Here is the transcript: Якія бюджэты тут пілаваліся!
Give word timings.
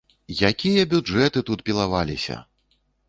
Якія 0.51 0.85
бюджэты 0.93 1.43
тут 1.49 1.61
пілаваліся! 1.67 2.39